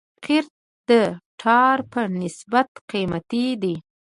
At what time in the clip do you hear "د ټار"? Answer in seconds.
0.89-1.77